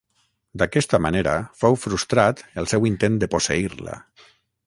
D'aquesta 0.61 0.99
manera 1.05 1.35
fou 1.65 1.77
frustrat 1.83 2.41
el 2.61 2.71
seu 2.73 2.89
intent 2.93 3.21
de 3.25 3.31
posseir-la. 3.35 4.01